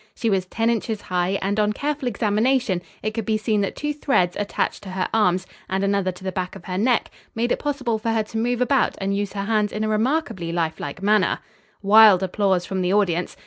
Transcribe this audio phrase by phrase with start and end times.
[0.15, 3.93] She was ten inches high and, on careful examination, it could be seen that two
[3.93, 7.59] threads attached to her arms, and another to the back of her neck, made it
[7.59, 11.03] possible for her to move about and use her hands in a remarkably life like
[11.03, 11.37] manner.
[11.83, 13.37] Wild applause from the audience.